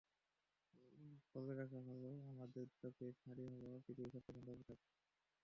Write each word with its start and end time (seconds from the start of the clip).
বলে 1.33 1.53
রাখা 1.53 1.79
ভালো, 1.87 2.09
আমার 2.31 2.47
চোখে 2.81 3.07
শাড়ি 3.19 3.43
হলো 3.47 3.69
পৃথিবীর 3.85 4.13
সবচেয়ে 4.15 4.35
সুন্দর 4.37 4.55
পোশাক। 4.59 4.79